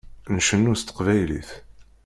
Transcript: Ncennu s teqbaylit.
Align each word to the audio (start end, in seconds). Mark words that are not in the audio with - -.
Ncennu 0.35 0.73
s 0.79 0.81
teqbaylit. 0.83 1.49